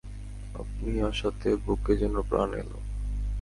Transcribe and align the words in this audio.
আপনি 0.55 0.91
আসাতে 1.01 1.49
বুকে 1.65 1.93
যেন 1.97 2.15
প্রাণ 2.21 2.49
এলো। 2.53 2.77